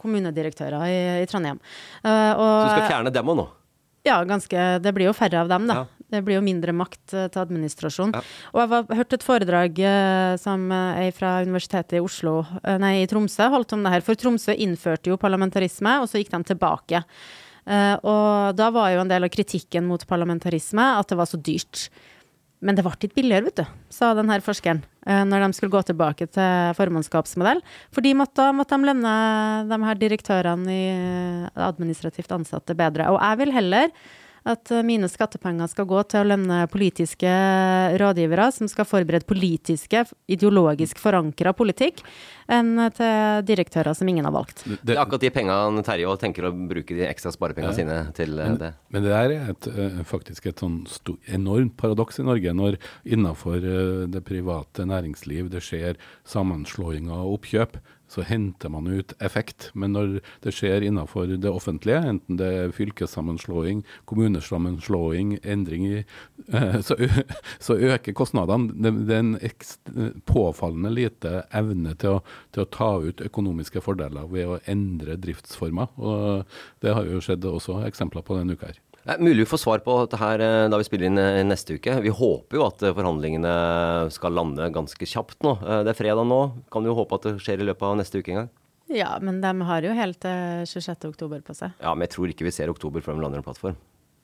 [0.01, 1.59] kommunedirektører i, i Trondheim.
[2.05, 3.49] Uh, og, Så du skal fjerne dem òg nå?
[4.07, 4.67] Ja, ganske.
[4.81, 5.83] Det blir jo færre av dem, da.
[5.83, 6.01] Ja.
[6.11, 8.15] Det blir jo mindre makt eh, til administrasjon.
[8.17, 8.21] Ja.
[8.51, 12.41] Og jeg var, hørte et foredrag eh, som eh, ei fra Universitetet i Oslo,
[12.81, 14.03] nei, i Tromsø holdt om det her.
[14.05, 17.03] For Tromsø innførte jo parlamentarisme, og så gikk de tilbake.
[17.65, 21.39] Eh, og da var jo en del av kritikken mot parlamentarisme at det var så
[21.41, 21.89] dyrt.
[22.61, 25.73] Men det ble ikke billigere, vet du, sa den her forskeren, eh, når de skulle
[25.73, 27.61] gå tilbake til formannskapsmodell.
[27.93, 29.13] For de måtte de lønne
[29.69, 33.09] de her direktørene i eh, administrativt ansatte bedre.
[33.09, 33.89] Og jeg vil heller
[34.47, 37.31] at eh, mine skattepenger skal gå til å lønne politiske
[38.01, 42.01] rådgivere som skal forberede politiske, ideologisk forankra politikk,
[42.51, 44.65] enn til direktører som ingen har valgt.
[44.81, 48.57] Det er akkurat de pengene Terje tenker å bruke de ekstra sparepengene sine til men,
[48.59, 48.73] det.
[48.91, 52.79] Men det der er et, eh, faktisk et sånn stor, enormt paradoks i Norge, når
[53.05, 57.79] innenfor eh, det private næringsliv det skjer sammenslåinger og oppkjøp.
[58.11, 59.69] Så henter man ut effekt.
[59.73, 66.77] Men når det skjer innenfor det offentlige, enten det er fylkessammenslåing, kommunesammenslåing, endring i eh,
[66.83, 68.91] så, øker kostnadene.
[69.07, 72.21] Det er en påfallende lite evne til å,
[72.51, 75.95] til å ta ut økonomiske fordeler ved å endre driftsformer.
[76.01, 78.81] Og det har jo skjedd også eksempler på denne uka her.
[79.01, 81.41] Det er mulig vi får svar på dette her eh, da vi spiller inn eh,
[81.47, 81.95] neste uke.
[82.05, 83.53] Vi håper jo at eh, forhandlingene
[84.13, 85.55] skal lande ganske kjapt nå.
[85.87, 86.41] Det er fredag nå.
[86.73, 88.51] Kan vi jo håpe at det skjer i løpet av neste uke en gang.
[88.91, 91.07] Ja, men de har jo helt til 26.
[91.13, 91.73] oktober på seg.
[91.81, 93.79] Ja, men jeg tror ikke vi ser oktober før de lander en plattform.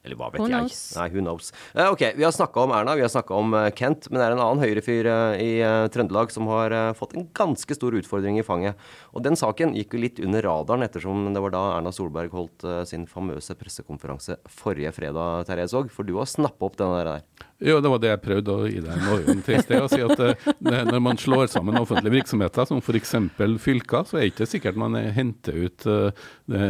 [0.05, 0.62] Eller hva vet Who jeg.
[0.62, 0.79] knows?
[0.95, 1.49] Nei, who knows.
[1.73, 4.27] Eh, ok, vi har snakka om Erna, vi har snakka om eh, Kent, men det
[4.27, 5.49] er en annen høyrefyr eh, i
[5.91, 8.79] Trøndelag som har fått en ganske stor utfordring i fanget.
[9.12, 12.63] Og den saken gikk jo litt under radaren, ettersom det var da Erna Solberg holdt
[12.88, 15.91] sin famøse pressekonferanse forrige fredag, Therese Sog.
[15.91, 17.13] For du har snappa opp den der.
[17.60, 19.86] Jo, det var det jeg prøvde å gi deg en overgang til i sted.
[19.89, 23.15] Si at eh, det- når man slår sammen offentlige virksomheter, som f.eks.
[23.63, 26.12] fylker, så er det ikke sikkert man eh, henter ut eh,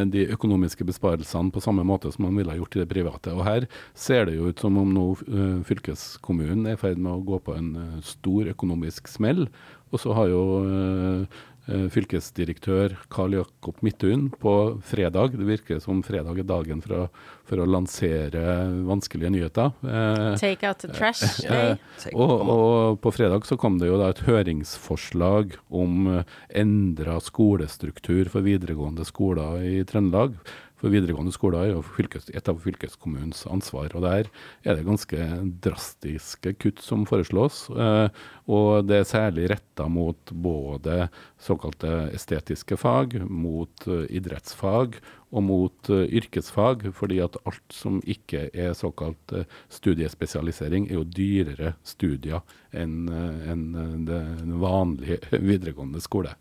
[0.07, 3.35] de- økonomiske besparelsene på samme måte som man ville ha gjort i det private.
[3.35, 7.17] Og her ser det jo ut som om nå eh, fylkeskommunen er i ferd med
[7.17, 9.49] å gå på en eh, stor økonomisk smell.
[9.91, 11.43] Og så har jo eh, eh,
[11.91, 14.53] fylkesdirektør Karl Jakob Midthun på
[14.87, 17.01] fredag, det virker som fredag er dagen for å,
[17.47, 18.43] for å lansere
[18.87, 19.73] vanskelige nyheter.
[19.83, 22.13] Eh, Take out the trash Eh, day.
[22.13, 26.23] og, og på fredag så kom det jo da et høringsforslag om eh,
[26.61, 30.37] endra skolestruktur for videregående skoler i Trøndelag.
[30.77, 33.89] For videregående skoler er jo fylkes, et av fylkeskommunens ansvar.
[33.97, 34.29] Og der
[34.61, 35.29] er det ganske
[35.65, 37.63] drastiske kutt som foreslås.
[37.73, 38.09] Eh,
[38.53, 41.07] og det er særlig retta mot både
[41.41, 44.99] såkalte estetiske fag, mot eh, idrettsfag
[45.33, 49.33] og mot eh, yrkesfag, fordi at alt som ikke er såkalt
[49.73, 52.45] studiespesialisering, er jo dyrere studier
[52.77, 56.35] enn den vanlige videregående skole.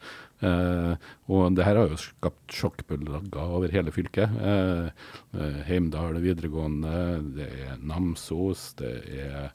[0.44, 4.37] Eh, og det her har jo skapt sjokkbølger over hele fylket.
[4.37, 4.90] Eh,
[5.68, 6.96] Heimdal videregående,
[7.38, 9.51] det er Namsos, det er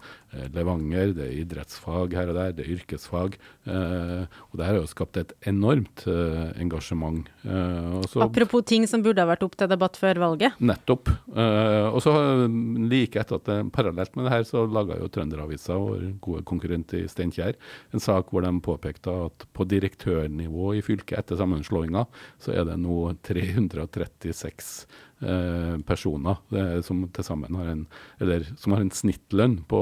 [0.55, 3.35] Levanger, det er idrettsfag her og der, det er yrkesfag.
[3.67, 7.27] Eh, og det her har jo skapt et enormt eh, engasjement.
[7.43, 10.55] Eh, og Apropos ting som burde ha vært opp til debatt før valget.
[10.63, 11.11] Nettopp.
[11.35, 12.15] Eh, og så
[12.47, 16.95] like etter at det, parallelt med det her, så laga jo Trønderavisa, vår gode konkurrent
[16.97, 17.59] i Steinkjer,
[17.91, 22.07] en sak hvor de påpekte at på direktørnivå i fylket etter sammenslåinga,
[22.41, 25.07] så er det nå 336 eh,
[25.87, 27.83] personer eh, som til sammen har en,
[28.21, 29.81] eller som har en snittlønn på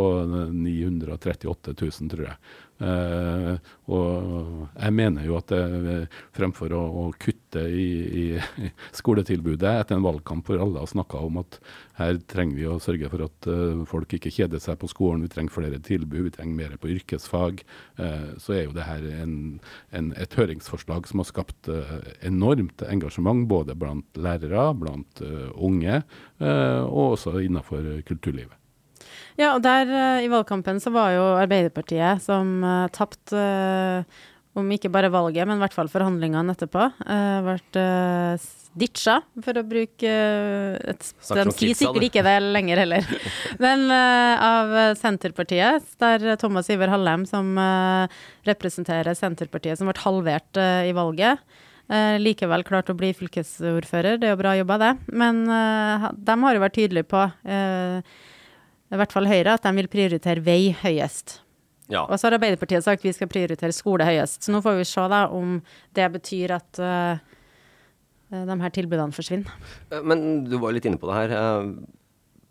[0.51, 2.37] 938 000, tror jeg.
[2.79, 3.53] Eh,
[3.89, 5.97] og jeg mener jo at det,
[6.37, 7.89] fremfor å, å kutte i,
[8.23, 8.25] i
[8.99, 11.59] skoletilbudet etter en valgkamp hvor alle har snakka om at
[11.99, 15.31] her trenger vi å sørge for at uh, folk ikke kjeder seg på skolen, vi
[15.33, 17.59] trenger flere tilbud, vi trenger mer på yrkesfag,
[17.99, 19.33] uh, så er jo det her en,
[19.91, 26.01] en, et høringsforslag som har skapt eh, enormt engasjement både blant lærere, blant eh, unge
[26.01, 28.55] eh, og også innenfor kulturlivet.
[29.39, 34.19] Ja, og der eh, i valgkampen så var jo Arbeiderpartiet som uh, tapte uh,
[34.59, 36.89] om ikke bare valget, men i hvert fall forhandlingene etterpå.
[37.05, 38.49] Uh, vært uh,
[38.79, 43.07] ditcha, for å bruke et De sier sikkert ikke det lenger heller.
[43.63, 48.05] Men uh, av Senterpartiet, der Thomas Iver Hallheim, som uh,
[48.47, 51.41] representerer Senterpartiet, som ble halvert uh, i valget,
[52.21, 54.19] likevel klarte å bli fylkesordfører.
[54.21, 54.89] Det er jo bra jobba, det.
[55.09, 58.11] Men de har jo vært tydelige på eh,
[58.89, 61.39] i hvert fall Høyre, at de vil prioritere vei høyest.
[61.89, 62.03] Ja.
[62.05, 64.43] Og så har Arbeiderpartiet sagt vi skal prioritere skole høyest.
[64.45, 65.57] Så nå får vi se da om
[65.97, 67.21] det betyr at uh,
[68.29, 69.49] de her tilbudene forsvinner.
[69.89, 71.33] Eh, Men du var litt inne på det her.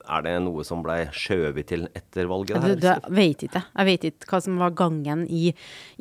[0.09, 2.57] Er det noe som blei skjøvet til etter valget?
[2.65, 3.63] Her, det jeg vet ikke.
[3.67, 5.51] Jeg vet ikke hva som var gangen i,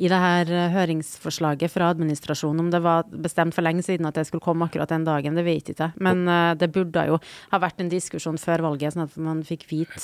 [0.00, 2.64] i det her eh, høringsforslaget fra administrasjonen.
[2.64, 5.44] Om det var bestemt for lenge siden at det skulle komme akkurat den dagen, det
[5.46, 5.90] vet jeg ikke.
[6.04, 7.18] Men uh, det burde jo
[7.52, 10.00] ha vært en diskusjon før valget, sånn at man fikk vite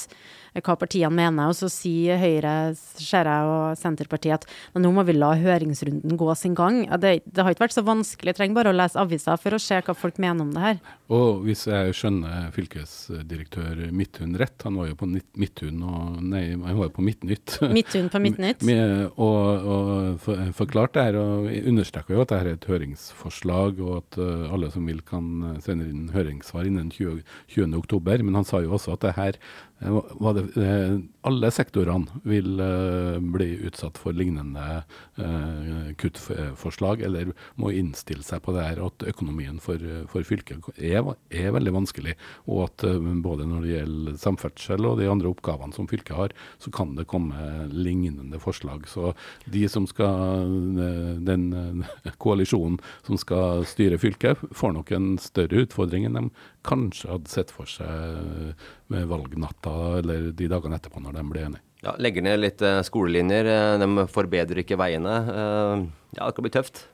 [0.53, 1.49] eh, hva partiene mener.
[1.49, 6.29] Og så sier Høyre, ser jeg, og Senterpartiet at nå må vi la høringsrunden gå
[6.37, 6.85] sin gang.
[7.01, 8.35] Det, det har ikke vært så vanskelig.
[8.35, 10.85] Jeg trenger bare å lese aviser for å se hva folk mener om det her.
[11.15, 14.57] Og hvis jeg skjønner fylkesdirektør Midthun rett.
[14.67, 17.57] Han var jo på Midthun og Nei, han var jo på Midtnytt.
[17.73, 18.65] Midthun på Midtnytt.
[18.69, 23.83] Med, og, og for, forklart det her, og understreker jo at dette er et høringsforslag,
[23.85, 27.23] og at eh, alle som vil kan sende inn høringssvar innen 20.10.
[27.55, 27.77] 20.
[27.79, 28.23] oktober.
[28.25, 29.39] Men han sa jo også at det her
[29.85, 34.83] det, eh, alle sektorene vil eh, bli utsatt for lignende
[35.17, 41.05] eh, kuttforslag, eller må innstille seg på det her, at økonomien for, for fylket er,
[41.33, 42.17] er veldig vanskelig.
[42.49, 46.37] Og at eh, både når det gjelder samferdsel og de andre oppgavene som fylket har,
[46.63, 48.89] så kan det komme lignende forslag.
[48.91, 49.13] Så
[49.45, 50.49] de som skal,
[50.81, 56.29] eh, den eh, koalisjonen som skal styre fylket, får nok en større utfordring enn de
[56.65, 58.55] kanskje hadde sett for seg
[58.93, 61.63] med valgnatta eller de dagene etterpå når de ble enige.
[61.85, 63.45] Ja, legger ned litt eh, skolelinjer.
[63.53, 65.17] eh, De forbedrer ikke veiene.
[65.29, 65.85] Eh,
[66.17, 66.85] Ja, det kan bli tøft.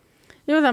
[0.48, 0.72] Jo, de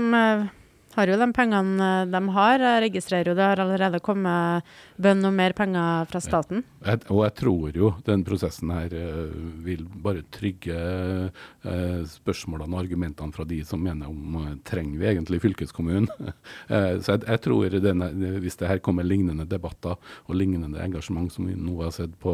[0.97, 2.63] har jo de pengene eh, de har.
[2.63, 6.63] Jeg registrerer jo det har allerede kommet bønn om mer penger fra staten.
[6.85, 12.83] Jeg, og jeg tror jo den prosessen her eh, vil bare trygge eh, spørsmålene og
[12.83, 16.09] argumentene fra de som mener om trenger vi egentlig fylkeskommunen.
[16.67, 18.07] Så jeg, jeg tror denne,
[18.41, 22.33] hvis det her kommer lignende debatter og lignende engasjement som vi nå har sett på,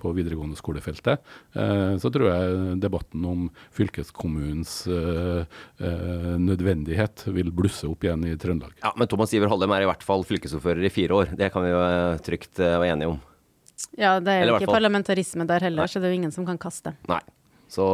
[0.00, 1.22] på videregående skolefeltet,
[1.54, 5.60] eh, så tror jeg debatten om fylkeskommunens eh,
[6.42, 8.72] nødvendighet vil blusse opp igjen i Trøndelag.
[8.82, 11.26] Ja, Men Thomas Iver Hallem er i hvert fall fylkesordfører i fire år.
[11.38, 13.18] Det kan vi jo eh, trygt eh, være enige om.
[13.98, 16.58] Ja, det er jo ikke parlamentarisme der heller, så det er jo ingen som kan
[16.60, 16.90] kaste.
[17.10, 17.22] Nei.
[17.72, 17.84] Så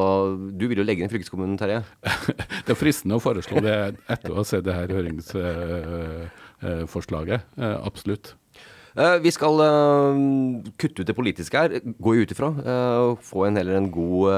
[0.58, 1.80] du vil jo legge ned fylkeskommunen, Terje?
[2.66, 3.76] Det er fristende å foreslå det
[4.10, 7.40] etter å ha sett det her høringsforslaget.
[7.62, 8.34] Eh, absolutt.
[8.98, 10.16] Eh, vi skal eh,
[10.80, 12.48] kutte ut det politiske her, går jeg ut ifra.
[12.58, 14.32] Eh, få en heller en god,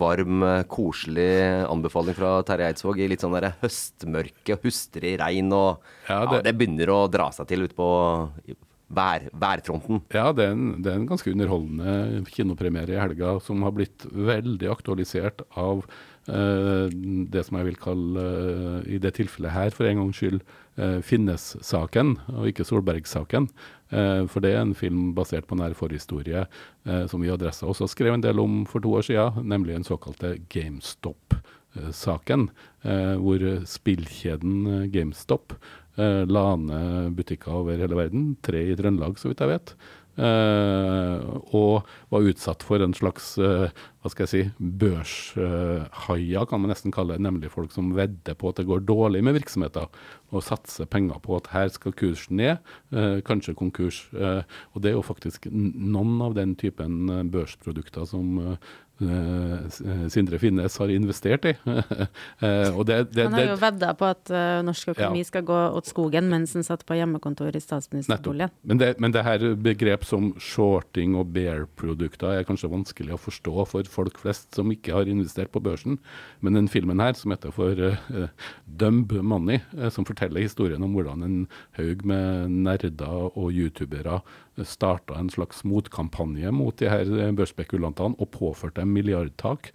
[0.00, 0.40] varm,
[0.72, 1.28] koselig
[1.68, 6.44] anbefaling fra Terje Eidsvåg i litt sånn der høstmørke, hustrig regn og Ja, ja, det-
[6.48, 7.90] det begynner å dra seg til ute på
[8.90, 10.00] vær, værfronten.
[10.14, 14.06] Ja, det er, en, det er en ganske underholdende kinopremiere i helga som har blitt
[14.10, 15.84] veldig aktualisert av
[16.26, 20.40] det som jeg vil kalle, eh, i det tilfellet her, for en gangs skyld,
[20.76, 23.48] eh, Finnes-saken, og ikke Solberg-saken.
[23.90, 26.44] Eh, for det er en film basert på nær forhistorie
[26.86, 29.74] eh, som vi i Adressa også skrev en del om for to år siden, nemlig
[29.74, 32.50] den såkalte GameStop-saken,
[32.84, 35.56] eh, hvor spillkjeden eh, GameStop
[35.98, 39.74] eh, la ned butikker over hele verden, tre i Trøndelag så vidt jeg vet,
[40.22, 43.70] eh, og var utsatt for en slags eh,
[44.00, 44.42] hva skal jeg si,
[44.80, 49.20] børshaier, kan man nesten kalle det, nemlig folk som vedder på at det går dårlig
[49.26, 49.90] med virksomheter,
[50.30, 52.60] og satser penger på at her skal kursen ned,
[52.94, 54.06] eh, kanskje konkurs.
[54.14, 58.56] Eh, og det er jo faktisk noen av den typen eh, børsprodukter som
[59.00, 61.54] Sindre Finnes har investert i.
[62.90, 64.28] Det, det, Han har jo vedda på at
[64.66, 65.28] norsk økonomi Ja.
[65.30, 68.52] skal gå åt skogen mens han satt på hjemmekontor i statsministerboligen.
[68.60, 73.88] Men men det her begrep som shorting og bear-produkter er kanskje vanskelig å forstå for
[73.92, 75.98] folk flest som ikke har investert på børsen.
[76.40, 78.28] Men den filmen her, som heter for uh,
[78.80, 81.40] Dumb Money, uh, som forteller historien om hvordan en
[81.78, 84.20] haug med nerder og youtubere
[84.68, 89.70] starta en slags motkampanje mot de her eh, børsspekulantene og påførte dem milliardtap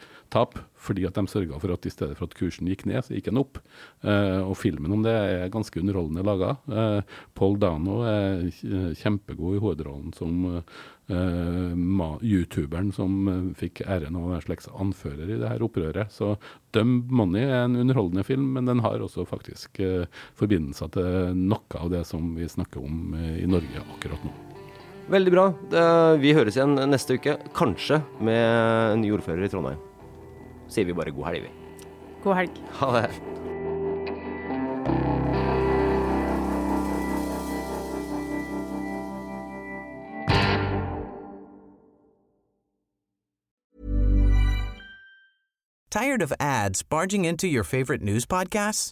[0.85, 3.29] fordi at de sørga for at i stedet for at kursen gikk ned, så gikk
[3.29, 3.59] den opp.
[4.05, 6.55] Eh, og filmen om det er ganske underholdende laga.
[6.69, 8.43] Eh, Paul Dano er
[8.99, 11.75] kjempegod i hovedrollen som eh,
[12.21, 16.13] youtuberen som eh, fikk æren av å være en slags anfører i det her opprøret.
[16.13, 16.35] Så
[16.75, 21.81] Dumb Money er en underholdende film, men den har også faktisk eh, forbindelser til noe
[21.81, 24.54] av det som vi snakker om i Norge akkurat nå.
[25.05, 25.45] Veldig bra.
[26.17, 28.41] Vi høres igjen neste uke, kanskje med
[28.95, 29.79] en ny ordfører i Trondheim.
[30.67, 31.51] Sier vi bare god helg, vi.
[32.25, 32.59] God helg.
[32.81, 33.09] Ha det.
[45.95, 48.91] Tired of ads barging into your favorite news podcasts?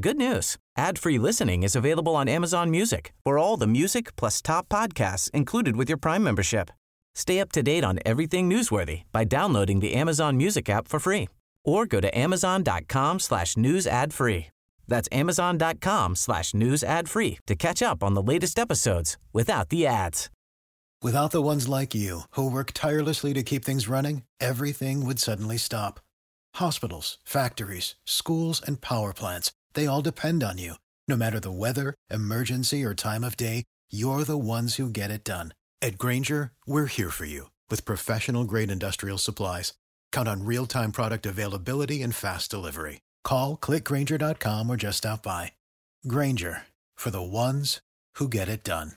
[0.00, 0.56] Good news.
[0.76, 5.76] Ad-free listening is available on Amazon Music for all the music plus top podcasts included
[5.76, 6.70] with your Prime membership.
[7.14, 11.28] Stay up to date on everything newsworthy by downloading the Amazon Music app for free
[11.64, 14.46] or go to amazon.com slash news ad free.
[14.88, 19.86] That's amazon.com slash news ad free to catch up on the latest episodes without the
[19.86, 20.28] ads.
[21.02, 25.56] Without the ones like you, who work tirelessly to keep things running, everything would suddenly
[25.56, 26.00] stop.
[26.54, 30.74] Hospitals, factories, schools, and power plants, they all depend on you.
[31.06, 35.24] No matter the weather, emergency, or time of day, you're the ones who get it
[35.24, 35.52] done.
[35.82, 39.74] At Granger, we're here for you with professional grade industrial supplies.
[40.12, 43.00] Count on real time product availability and fast delivery.
[43.24, 45.52] Call clickgranger.com or just stop by.
[46.08, 46.62] Granger
[46.94, 47.80] for the ones
[48.14, 48.92] who get it done.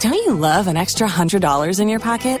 [0.00, 2.40] Don't you love an extra $100 in your pocket?